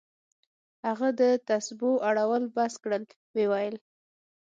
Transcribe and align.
هغه 0.87 1.09
د 1.19 1.21
تسبو 1.47 1.91
اړول 2.09 2.43
بس 2.55 2.73
كړل 2.83 3.03
ويې 3.35 3.45
ويل. 3.51 3.75